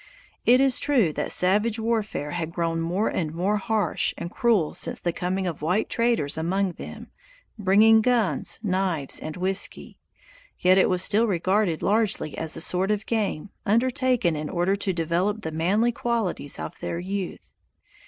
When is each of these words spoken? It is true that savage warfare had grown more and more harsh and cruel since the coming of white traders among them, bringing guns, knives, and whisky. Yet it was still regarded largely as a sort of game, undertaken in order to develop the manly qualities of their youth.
It 0.47 0.59
is 0.59 0.79
true 0.79 1.13
that 1.13 1.31
savage 1.31 1.77
warfare 1.77 2.31
had 2.31 2.51
grown 2.51 2.81
more 2.81 3.07
and 3.07 3.31
more 3.35 3.57
harsh 3.57 4.15
and 4.17 4.31
cruel 4.31 4.73
since 4.73 4.99
the 4.99 5.13
coming 5.13 5.45
of 5.45 5.61
white 5.61 5.89
traders 5.91 6.39
among 6.39 6.71
them, 6.71 7.11
bringing 7.59 8.01
guns, 8.01 8.59
knives, 8.63 9.19
and 9.19 9.37
whisky. 9.37 9.99
Yet 10.59 10.79
it 10.79 10.89
was 10.89 11.03
still 11.03 11.27
regarded 11.27 11.83
largely 11.83 12.35
as 12.35 12.57
a 12.57 12.61
sort 12.61 12.89
of 12.89 13.05
game, 13.05 13.51
undertaken 13.63 14.35
in 14.35 14.49
order 14.49 14.75
to 14.75 14.91
develop 14.91 15.43
the 15.43 15.51
manly 15.51 15.91
qualities 15.91 16.57
of 16.57 16.79
their 16.79 16.97
youth. 16.97 17.51